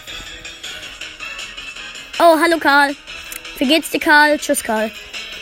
oh, 2.19 2.37
hallo 2.39 2.57
Karl. 2.59 2.95
Wie 3.57 3.67
geht's 3.67 3.89
dir, 3.89 3.99
Karl? 3.99 4.37
Tschüss, 4.37 4.63
Karl. 4.63 4.91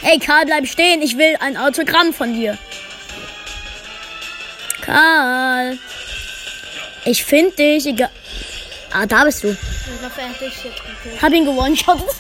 Hey, 0.02 0.20
Karl, 0.20 0.46
bleib 0.46 0.68
stehen. 0.68 1.02
Ich 1.02 1.18
will 1.18 1.36
ein 1.40 1.58
Autogramm 1.58 2.14
von 2.14 2.34
dir. 2.34 2.58
Karl. 4.82 5.80
Ich 7.06 7.24
finde 7.24 7.56
dich. 7.56 7.86
Egal. 7.86 8.10
Ah, 8.92 9.06
da 9.06 9.24
bist 9.26 9.44
du. 9.44 9.50
Ich. 9.52 11.22
Hab 11.22 11.32
ihn 11.34 11.46
gewone-shottet. 11.46 12.16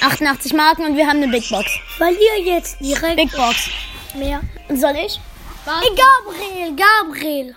88 0.00 0.52
Marken 0.54 0.84
und 0.84 0.96
wir 0.96 1.06
haben 1.06 1.22
eine 1.22 1.28
Big 1.28 1.48
Box. 1.48 1.70
Verlier 1.96 2.38
jetzt 2.44 2.80
direkt 2.80 3.16
Big 3.16 3.32
Box. 3.36 3.68
mehr. 4.14 4.40
Soll 4.68 4.96
ich? 4.96 5.20
Hey, 5.64 5.90
Gabriel, 5.96 6.76
Gabriel. 6.76 7.54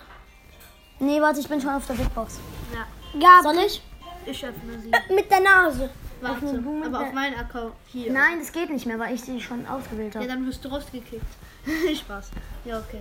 Nee, 1.00 1.20
warte, 1.20 1.40
ich 1.40 1.48
bin 1.48 1.60
schon 1.60 1.70
auf 1.70 1.86
der 1.86 1.94
Big 1.94 2.14
Box. 2.14 2.38
Ja, 2.72 2.86
Gabriel. 3.18 3.42
Soll 3.42 3.66
ich? 3.66 3.82
ich 4.26 4.44
öffne 4.46 4.78
sie. 4.80 5.14
Mit 5.14 5.30
der 5.30 5.40
Nase. 5.40 5.90
Warte, 6.20 6.44
mit 6.46 6.86
aber 6.86 7.00
auf 7.06 7.12
meinen 7.12 7.38
Account 7.38 7.74
hier. 7.92 8.10
Nein, 8.12 8.38
das 8.40 8.50
geht 8.52 8.70
nicht 8.70 8.86
mehr, 8.86 8.98
weil 8.98 9.14
ich 9.14 9.20
sie 9.22 9.40
schon 9.40 9.66
ausgewählt 9.66 10.14
Ja, 10.14 10.20
habe. 10.20 10.28
dann 10.30 10.46
wirst 10.46 10.64
du 10.64 10.68
rausgekickt. 10.68 11.20
Spaß. 11.98 12.30
Ja, 12.64 12.78
okay. 12.78 13.00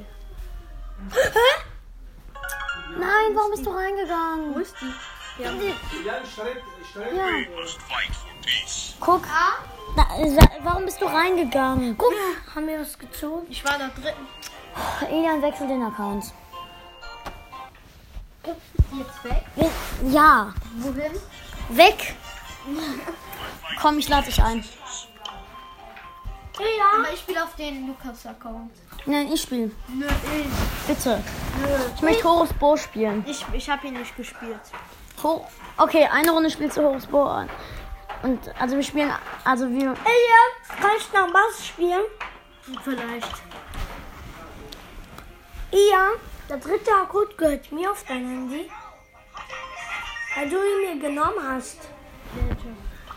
Nein, 2.97 3.35
warum 3.35 3.51
bist 3.51 3.65
du 3.65 3.71
reingegangen? 3.71 4.55
Wo 4.55 4.59
ist 4.59 4.75
die? 4.81 4.93
Ja. 5.43 5.51
Guck. 8.99 9.23
Na, 9.95 10.05
sa- 10.27 10.49
warum 10.63 10.85
bist 10.85 11.01
du 11.01 11.05
reingegangen? 11.05 11.97
Guck, 11.97 12.13
haben 12.53 12.67
wir 12.67 12.79
was 12.79 12.97
gezogen? 12.97 13.45
Ich 13.49 13.63
war 13.65 13.77
da 13.77 13.89
drin. 13.89 14.13
Elian 15.09 15.41
wechselt 15.41 15.69
den 15.69 15.83
Account. 15.83 16.25
Jetzt 18.45 19.23
weg. 19.23 19.43
Ja, 20.11 20.53
Wohin? 20.77 21.11
weg. 21.69 22.15
Komm, 23.81 23.97
ich 23.99 24.07
lade 24.09 24.25
dich 24.27 24.41
ein. 24.41 24.63
Ja. 26.59 26.99
Aber 26.99 27.11
ich 27.13 27.19
spiele 27.19 27.43
auf 27.43 27.55
den 27.55 27.87
Lukas-Account. 27.87 28.71
Nein, 29.05 29.31
ich 29.31 29.41
spiele. 29.41 29.71
Nö, 29.87 30.07
ich. 30.07 30.87
Bitte. 30.87 31.23
Ich 31.95 32.01
möchte 32.01 32.23
Horus 32.23 32.53
Bo 32.53 32.75
spielen. 32.75 33.23
Ich, 33.27 33.45
ich 33.53 33.69
habe 33.69 33.87
ihn 33.87 33.93
nicht 33.93 34.15
gespielt. 34.15 34.59
Ho 35.23 35.45
okay, 35.77 36.07
eine 36.11 36.31
Runde 36.31 36.49
spielst 36.49 36.77
du 36.77 36.81
Horus 36.83 37.05
Bo 37.05 37.23
an. 37.23 37.49
Und 38.23 38.39
also 38.59 38.75
wir 38.75 38.83
spielen, 38.83 39.11
also 39.43 39.69
wir. 39.69 39.93
Elian, 39.93 40.81
kann 40.81 40.91
ich 40.97 41.13
noch 41.13 41.31
Bass 41.31 41.67
spielen? 41.67 42.03
Vielleicht. 42.83 43.31
Ja, 45.71 46.09
der 46.49 46.57
dritte 46.57 46.91
Akkord 46.91 47.37
gehört 47.37 47.71
mir 47.71 47.91
auf 47.91 48.03
dein 48.07 48.27
Handy. 48.27 48.69
Weil 50.35 50.49
du 50.49 50.55
ihn 50.55 50.99
mir 50.99 51.07
genommen 51.07 51.37
hast. 51.47 51.89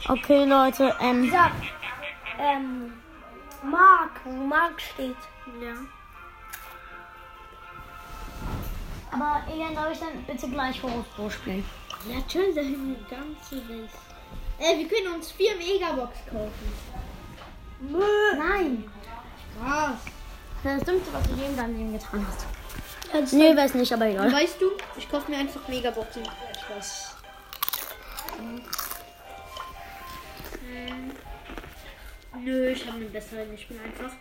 Okay, 0.08 0.44
Leute, 0.44 0.94
ähm, 1.00 1.30
Sag, 1.30 1.52
ähm, 2.38 2.92
Mark, 3.62 4.12
wo 4.25 4.30
Mark 4.30 4.80
steht. 4.80 5.16
Ja. 5.62 5.75
aber 9.19 9.52
Elian, 9.52 9.75
darf 9.75 9.93
ich 9.93 9.99
dann 9.99 10.23
bitte 10.25 10.49
gleich 10.49 10.83
Horus 10.83 11.33
spielen? 11.33 11.64
Ja, 12.09 12.19
da 12.21 12.61
hinten 12.61 12.97
die 12.97 13.11
ganze 13.11 13.69
Welt. 13.69 13.90
Ey, 14.59 14.78
wir 14.78 14.88
können 14.88 15.14
uns 15.14 15.33
vier 15.33 15.57
Megabox 15.57 16.17
kaufen. 16.31 16.73
Nein. 17.81 18.90
Was? 19.61 19.99
Das 20.62 20.73
ist 20.73 20.81
das 20.81 20.85
Dümmste, 20.85 21.12
was 21.12 21.23
du 21.28 21.35
je 21.35 21.47
in 21.47 21.57
deinem 21.57 21.76
Leben 21.76 21.93
getan 21.93 22.26
hast. 22.26 22.47
Jetzt 23.12 23.33
Nee, 23.33 23.57
weiß 23.57 23.75
nicht, 23.75 23.93
aber 23.93 24.07
egal. 24.07 24.33
Weißt 24.33 24.61
du, 24.61 24.71
ich 24.97 25.11
kaufe 25.11 25.31
mir 25.31 25.38
einfach 25.38 25.67
Megaboxen. 25.69 26.23
Ich 26.23 26.76
weiß. 26.76 27.17
Hm. 28.37 28.62
Nö, 32.45 32.69
ich 32.69 32.87
habe 32.87 32.99
einen 32.99 33.12
besseren. 33.12 33.55
Ich 33.55 33.67
bin 33.69 33.81
einfach 33.81 34.12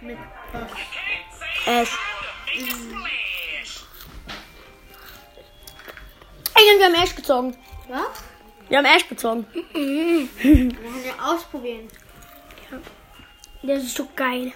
mit 0.00 0.18
was. 0.52 0.70
Ash. 1.66 1.98
Elian, 6.56 6.78
wir 6.78 6.86
haben 6.86 6.94
Ash 7.02 7.14
gezogen. 7.16 7.56
Was? 7.88 8.22
Wir 8.68 8.78
haben 8.78 8.84
Ash 8.86 9.08
gezogen. 9.08 9.46
Wir 9.52 10.28
wollen 10.42 11.04
ja 11.04 11.24
ausprobieren. 11.24 11.88
Das 13.62 13.82
ist 13.82 13.96
so 13.96 14.08
geil. 14.14 14.52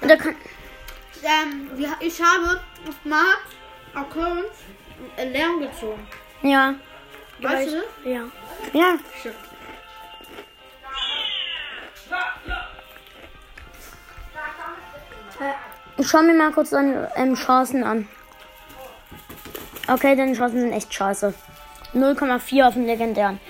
Und 0.00 0.08
da 0.08 0.16
kann, 0.16 0.34
Ähm, 1.22 1.70
wir, 1.76 1.96
ich 2.00 2.20
habe 2.22 2.60
auf 2.88 2.94
Mark 3.04 3.40
Account 3.94 4.46
äh, 5.16 5.24
Lärm 5.28 5.60
gezogen. 5.60 6.06
ja. 6.42 6.74
Weißt 7.40 7.70
du 7.72 7.76
das? 7.76 7.84
Ja. 8.04 8.20
Ja. 8.72 8.98
Shit. 9.22 9.34
Ich 15.96 16.08
schau 16.08 16.22
mir 16.22 16.34
mal 16.34 16.52
kurz 16.52 16.70
deine 16.70 17.10
ähm, 17.16 17.34
Chancen 17.34 17.82
an. 17.82 18.08
Okay, 19.88 20.14
deine 20.16 20.34
Chancen 20.34 20.60
sind 20.60 20.72
echt 20.72 20.92
scheiße. 20.92 21.34
0,4 21.94 22.66
auf 22.66 22.74
dem 22.74 22.84
legendären. 22.86 23.40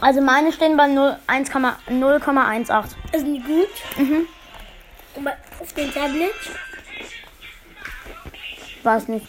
Also 0.00 0.20
meine 0.20 0.52
stehen 0.52 0.76
bei 0.76 0.86
0 0.86 1.16
1,0,18. 1.26 1.74
0,18. 1.88 2.84
Ist 3.12 3.24
nicht 3.26 3.46
gut. 3.46 3.68
Mhm. 3.96 4.28
Und 5.16 5.24
bei- 5.24 5.36
auf 5.60 5.72
dem 5.72 5.92
Tablet. 5.92 6.30
Weiß 8.84 9.08
nicht. 9.08 9.26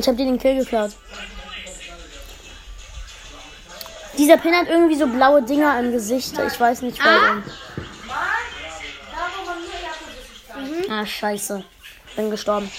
Ich 0.00 0.08
habe 0.08 0.16
dir 0.16 0.24
den 0.24 0.38
Kill 0.38 0.56
geklaut. 0.56 0.92
Dieser 4.16 4.38
Pin 4.38 4.54
hat 4.56 4.66
irgendwie 4.66 4.94
so 4.96 5.06
blaue 5.06 5.42
Dinger 5.42 5.78
im 5.78 5.92
Gesicht. 5.92 6.32
Ich 6.38 6.58
weiß 6.58 6.80
nicht 6.80 6.98
warum. 7.04 7.42
Ah, 10.88 11.04
scheiße. 11.04 11.62
Bin 12.16 12.30
gestorben. 12.30 12.70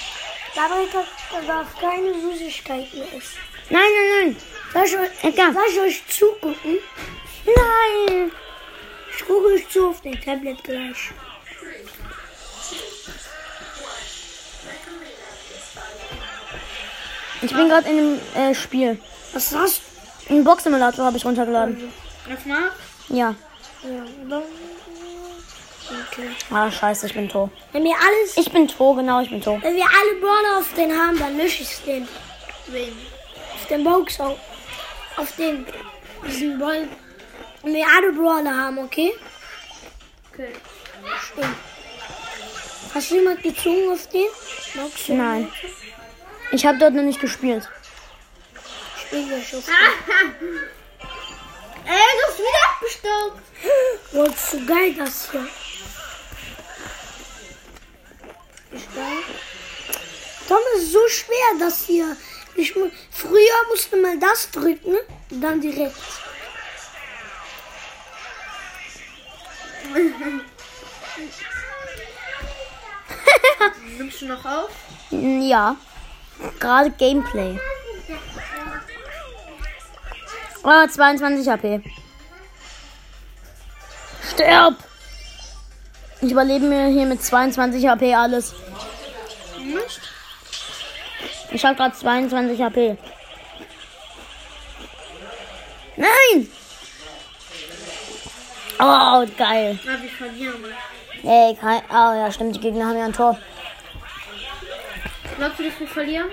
Dabei 0.55 0.85
dass 0.91 1.05
da 1.31 1.41
darf 1.47 1.79
keine 1.79 2.11
Süßigkeit 2.19 2.91
mehr 2.91 3.03
essen. 3.15 3.37
Nein, 3.69 3.81
nein, 3.83 4.33
nein. 4.33 4.35
Soll 4.73 4.85
ich, 4.85 4.97
euch- 4.97 5.23
Edgar. 5.23 5.53
soll 5.53 5.63
ich 5.71 5.79
euch 5.79 6.03
zugucken? 6.07 6.77
Nein. 7.45 8.31
Ich 9.15 9.25
gucke 9.27 9.45
euch 9.53 9.69
zu 9.69 9.89
auf 9.89 10.01
dem 10.01 10.19
Tablet 10.19 10.63
gleich. 10.63 11.11
Ich 17.41 17.53
bin 17.55 17.69
gerade 17.69 17.89
in 17.89 17.97
einem 17.97 18.51
äh, 18.51 18.55
Spiel. 18.55 18.99
Was 19.33 19.53
hast 19.55 19.81
Einen 20.29 20.43
Box-Simulator 20.43 21.05
habe 21.05 21.17
ich 21.17 21.25
runtergeladen. 21.25 21.91
Mark? 22.45 22.73
Ja. 23.09 23.35
Ja. 23.83 24.41
Okay. 26.11 26.29
Ah, 26.51 26.71
scheiße, 26.71 27.07
ich 27.07 27.13
bin 27.13 27.27
tot. 27.27 27.49
Wenn 27.71 27.83
wir 27.83 27.95
alles, 27.95 28.37
Ich 28.37 28.51
bin 28.51 28.67
tot, 28.67 28.97
genau, 28.97 29.19
ich 29.21 29.29
bin 29.29 29.41
tot. 29.41 29.61
wenn 29.61 29.75
wir 29.75 29.85
alle 29.85 30.19
Brawler 30.21 30.59
auf 30.59 30.73
den 30.73 30.91
haben, 30.97 31.17
dann 31.19 31.37
lösche 31.37 31.63
ich 31.63 31.81
den. 31.85 32.07
Wen? 32.67 32.93
Auf 33.55 33.65
den 33.67 33.83
Box 33.83 34.19
auf, 34.19 34.37
auf 35.17 35.35
den 35.35 35.65
diesen 36.25 36.59
Ball. 36.59 36.87
Wenn 37.63 37.73
wir 37.73 37.85
alle 37.87 38.11
Brawler 38.13 38.55
haben, 38.55 38.77
okay? 38.79 39.13
Okay. 40.31 40.53
Stimmt. 41.33 41.55
Hast 42.93 43.11
du 43.11 43.15
jemand 43.15 43.43
gezogen 43.43 43.91
auf 43.91 44.07
den? 44.07 44.27
Box? 44.75 45.09
Nein. 45.09 45.51
Ich 46.51 46.65
habe 46.65 46.77
dort 46.77 46.93
noch 46.93 47.03
nicht 47.03 47.21
gespielt. 47.21 47.67
Spiel 48.99 49.27
gleich 49.27 49.55
auf. 49.55 49.67
Ey, 51.85 52.11
du 52.17 52.27
hast 52.27 52.39
wieder 52.39 52.63
abgestaubt. 52.69 53.41
Boah, 54.11 54.25
das 54.25 54.35
ist 54.35 54.51
so 54.51 54.65
geil, 54.65 54.93
das 54.93 55.31
hier. 55.31 55.47
Ist 58.71 58.95
geil. 58.95 59.23
Tom, 60.47 60.59
das 60.73 60.83
ist 60.83 60.91
so 60.91 61.07
schwer, 61.07 61.59
das 61.59 61.85
hier. 61.85 62.17
Ich, 62.55 62.73
früher 62.73 63.67
musste 63.69 63.95
man 63.97 64.19
das 64.19 64.51
drücken, 64.51 64.97
dann 65.29 65.61
direkt. 65.61 65.95
Nimmst 73.97 74.21
du 74.21 74.25
noch 74.27 74.45
auf? 74.45 74.69
Ja. 75.09 75.77
Gerade 76.59 76.91
Gameplay. 76.91 77.59
Oh, 80.63 80.87
22 80.87 81.47
HP. 81.47 81.81
Stirb! 84.31 84.75
Ich 86.21 86.31
überlebe 86.31 86.65
mir 86.65 86.85
hier 86.87 87.07
mit 87.07 87.23
22 87.23 87.87
HP 87.87 88.13
alles. 88.13 88.53
Nicht? 89.57 90.01
Ich 91.51 91.65
habe 91.65 91.75
gerade 91.75 91.95
22 91.95 92.61
HP. 92.61 92.97
Nein! 95.97 96.51
Oh, 98.79 99.25
geil. 99.37 99.79
Wir 99.83 100.09
verlieren. 100.09 100.63
Ey, 101.23 101.55
kein. 101.55 101.81
Oh 101.89 102.13
ja, 102.15 102.31
stimmt, 102.31 102.55
die 102.55 102.59
Gegner 102.59 102.87
haben 102.87 102.97
ja 102.97 103.05
ein 103.05 103.13
Tor. 103.13 103.37
Glaubst 105.41 105.57
du, 105.57 105.63
dass 105.63 105.79
wir 105.79 105.87
verlieren? 105.87 106.29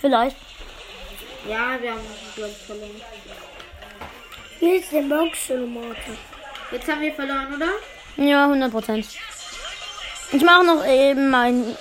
Vielleicht. 0.00 0.36
Ja, 1.46 1.76
wir 1.78 1.90
haben, 1.90 2.00
glaube 2.34 2.52
ich, 2.52 2.66
verloren. 2.66 3.02
Hier 4.58 4.76
ist 4.80 4.90
der 4.92 5.02
Boxautomaten. 5.02 6.16
Jetzt 6.72 6.88
haben 6.88 7.02
wir 7.02 7.12
verloren, 7.12 7.54
oder? 7.54 7.68
Ja, 8.16 8.44
100 8.44 8.72
Prozent. 8.72 9.06
Ich 10.32 10.42
mache 10.42 10.64
noch 10.64 10.86
eben 10.86 11.28
mein. 11.28 11.66
Wäre 11.66 11.76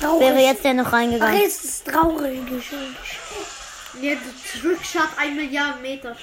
Traurig. 0.00 0.38
jetzt 0.38 0.64
der 0.64 0.72
noch 0.72 0.86
Ach, 0.86 0.94
reingegangen. 0.94 1.38
jetzt 1.38 1.64
ist 1.66 1.70
es 1.70 1.84
traurig. 1.84 2.40
Jetzt 4.00 4.64
Rückschlag 4.64 5.10
ein 5.18 5.36
Milliarden 5.36 5.82
Meter. 5.82 6.16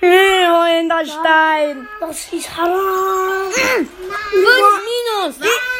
Rollender 0.00 1.04
Stein. 1.04 1.86
Das 2.00 2.32
ist 2.32 2.56
haram. 2.56 3.52
5 3.52 3.90
minus. 4.00 5.36
5 5.36 5.75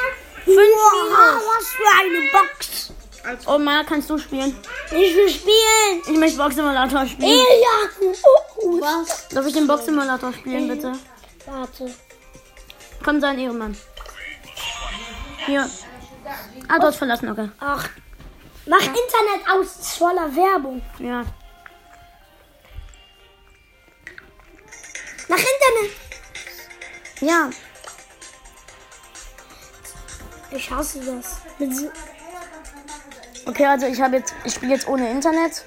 Wow, 0.46 0.54
minus. 0.54 1.42
was 1.46 1.66
für 1.68 1.90
eine 2.00 2.30
Box. 2.30 2.92
Oh, 3.46 3.59
Mara, 3.59 3.82
kannst 3.82 4.09
du 4.09 4.16
spielen? 4.18 4.56
Ich 4.92 5.16
will 5.16 5.28
spielen. 5.28 6.02
Ich 6.09 6.18
möchte 6.18 6.38
Box-Simulator 6.38 7.06
spielen. 7.06 7.30
Ja. 7.30 8.06
Oh, 8.22 8.40
oh. 8.59 8.80
Was? 8.80 9.28
Darf 9.28 9.46
ich 9.46 9.52
den 9.52 9.66
Box-Simulator 9.66 10.32
spielen, 10.32 10.68
bitte? 10.68 10.92
Warte. 11.46 11.92
Komm, 13.04 13.20
sein 13.20 13.38
Ehrenmann. 13.38 13.76
Hier. 15.46 15.68
Ah, 16.68 16.78
du 16.78 16.87
hast 16.87 16.96
verlassen, 16.96 17.28
okay. 17.30 17.50
Ach. 17.59 17.88
Mach 18.66 18.80
Internet 18.80 19.48
aus, 19.52 19.76
ist 19.76 19.98
voller 19.98 20.35
Werbung. 20.35 20.82
Ja. 20.98 21.24
Nach 25.28 25.38
Internet. 25.38 25.96
Ja. 27.20 27.50
Ich 30.57 30.71
hasse 30.71 31.01
das. 31.01 31.37
Okay, 33.45 33.66
also 33.66 33.87
ich 33.87 34.01
habe 34.01 34.16
jetzt, 34.16 34.35
ich 34.45 34.55
spiele 34.55 34.73
jetzt 34.73 34.88
ohne 34.88 35.11
Internet. 35.11 35.62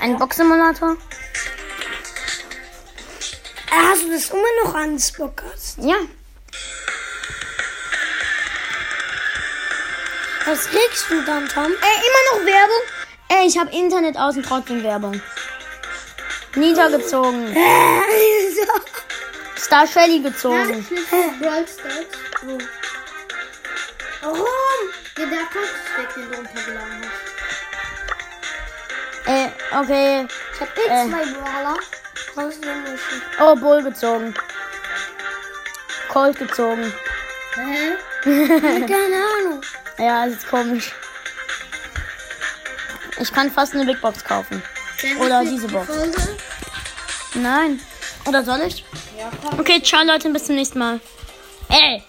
Ein 0.00 0.18
Boxsimulator. 0.18 0.96
Äh, 3.70 3.82
Hast 3.90 4.02
du 4.04 4.10
das 4.10 4.28
immer 4.28 4.64
noch 4.64 4.74
an, 4.74 4.98
Spockers? 4.98 5.76
Ja. 5.80 5.96
Was 10.44 10.66
kriegst 10.66 11.10
du 11.10 11.22
dann, 11.24 11.48
Tom? 11.48 11.64
Ey, 11.64 11.70
immer 11.70 12.38
noch 12.38 12.46
Werbung? 12.46 12.82
Ey, 13.28 13.46
ich 13.46 13.58
habe 13.58 13.70
Internet 13.70 14.18
aus 14.18 14.36
und 14.36 14.44
trotzdem 14.44 14.82
Werbung. 14.82 15.20
Niedergezogen. 16.54 17.56
Äh, 17.56 18.50
so. 18.54 19.60
Star 19.60 19.86
Shelly 19.86 20.20
gezogen. 20.20 20.86
Brawl 21.40 21.66
Stars. 21.66 22.06
Warum? 24.22 24.38
Ja, 25.18 25.26
der 25.26 25.40
Account-Stack, 25.40 26.14
den 26.14 26.30
du 26.30 26.36
runtergeladen 26.36 27.02
hast. 27.02 27.36
Ey, 29.28 29.52
okay. 29.80 30.26
Ich 30.54 30.60
hab 30.60 30.78
eh 30.78 30.82
Äh. 30.88 31.08
zwei 31.08 31.24
Brawler. 31.32 31.76
Oh, 33.40 33.56
Bull 33.56 33.82
gezogen. 33.82 34.34
Colt 36.08 36.38
gezogen. 36.38 36.92
Hä? 37.54 37.96
Keine 38.24 39.24
Ahnung. 39.38 39.60
Ja, 39.98 40.26
das 40.26 40.34
ist 40.36 40.48
komisch. 40.48 40.92
Ich 43.18 43.32
kann 43.32 43.50
fast 43.50 43.74
eine 43.74 43.86
Big 43.86 44.00
Box 44.02 44.22
kaufen. 44.22 44.62
Oder 45.18 45.42
diese 45.42 45.66
Box. 45.68 45.86
Folge? 45.86 46.36
Nein. 47.34 47.80
Oder 48.26 48.44
soll 48.44 48.60
ich? 48.62 48.84
Ja, 49.18 49.30
komm. 49.42 49.58
Okay, 49.60 49.80
ciao 49.82 50.02
Leute, 50.04 50.28
bis 50.30 50.44
zum 50.44 50.56
nächsten 50.56 50.78
Mal. 50.78 51.00
Ey, 51.68 52.02